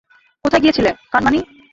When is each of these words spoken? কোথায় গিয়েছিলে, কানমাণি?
কোথায় 0.45 0.61
গিয়েছিলে, 0.63 0.91
কানমাণি? 1.11 1.39